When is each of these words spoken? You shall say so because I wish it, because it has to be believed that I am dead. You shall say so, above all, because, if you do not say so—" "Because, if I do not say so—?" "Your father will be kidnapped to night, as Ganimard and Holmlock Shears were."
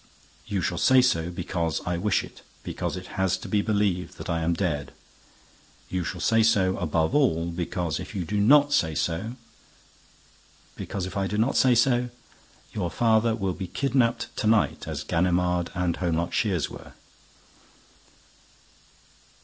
You 0.47 0.61
shall 0.63 0.79
say 0.79 0.99
so 1.03 1.29
because 1.29 1.79
I 1.85 1.97
wish 1.99 2.23
it, 2.23 2.41
because 2.63 2.97
it 2.97 3.05
has 3.21 3.37
to 3.37 3.47
be 3.47 3.61
believed 3.61 4.17
that 4.17 4.31
I 4.31 4.41
am 4.41 4.55
dead. 4.55 4.93
You 5.91 6.03
shall 6.03 6.19
say 6.19 6.41
so, 6.41 6.75
above 6.77 7.13
all, 7.13 7.51
because, 7.51 7.99
if 7.99 8.15
you 8.15 8.25
do 8.25 8.37
not 8.39 8.73
say 8.73 8.95
so—" 8.95 9.35
"Because, 10.75 11.05
if 11.05 11.15
I 11.15 11.27
do 11.27 11.37
not 11.37 11.55
say 11.55 11.75
so—?" 11.75 12.09
"Your 12.73 12.89
father 12.89 13.35
will 13.35 13.53
be 13.53 13.67
kidnapped 13.67 14.35
to 14.37 14.47
night, 14.47 14.87
as 14.87 15.03
Ganimard 15.03 15.69
and 15.75 15.97
Holmlock 15.97 16.33
Shears 16.33 16.67
were." 16.67 16.93